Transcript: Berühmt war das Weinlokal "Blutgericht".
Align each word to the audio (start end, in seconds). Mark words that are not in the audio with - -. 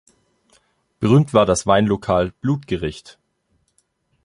Berühmt 0.99 1.31
war 1.35 1.45
das 1.45 1.67
Weinlokal 1.67 2.31
"Blutgericht". 2.41 3.19